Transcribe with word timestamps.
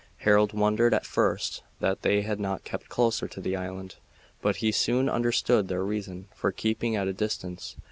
Harold 0.25 0.51
wondered 0.51 0.95
at 0.95 1.05
first 1.05 1.61
that 1.79 2.01
they 2.01 2.23
had 2.23 2.39
not 2.39 2.63
kept 2.63 2.89
closer 2.89 3.27
to 3.27 3.39
the 3.39 3.55
island, 3.55 3.97
but 4.41 4.55
he 4.55 4.71
soon 4.71 5.07
understood 5.07 5.67
their 5.67 5.83
reason 5.85 6.27
for 6.33 6.51
keeping 6.51 6.95
at 6.95 7.07
a 7.07 7.13
distance. 7.13 7.75